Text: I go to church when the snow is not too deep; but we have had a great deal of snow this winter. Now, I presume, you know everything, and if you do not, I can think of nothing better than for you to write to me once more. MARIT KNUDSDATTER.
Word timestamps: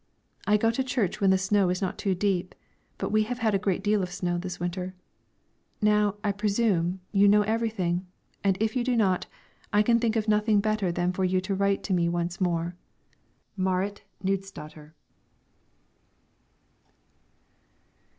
I 0.47 0.57
go 0.57 0.71
to 0.71 0.83
church 0.83 1.21
when 1.21 1.29
the 1.29 1.37
snow 1.37 1.69
is 1.69 1.79
not 1.79 1.99
too 1.99 2.15
deep; 2.15 2.55
but 2.97 3.11
we 3.11 3.21
have 3.25 3.37
had 3.37 3.53
a 3.53 3.59
great 3.59 3.83
deal 3.83 4.01
of 4.01 4.09
snow 4.11 4.39
this 4.39 4.59
winter. 4.59 4.95
Now, 5.79 6.15
I 6.23 6.31
presume, 6.31 7.01
you 7.11 7.27
know 7.27 7.43
everything, 7.43 8.07
and 8.43 8.57
if 8.59 8.75
you 8.75 8.83
do 8.83 8.95
not, 8.97 9.27
I 9.71 9.83
can 9.83 9.99
think 9.99 10.15
of 10.15 10.27
nothing 10.27 10.59
better 10.59 10.91
than 10.91 11.13
for 11.13 11.23
you 11.23 11.39
to 11.41 11.53
write 11.53 11.83
to 11.83 11.93
me 11.93 12.09
once 12.09 12.41
more. 12.41 12.75
MARIT 13.55 14.01
KNUDSDATTER. 14.23 14.95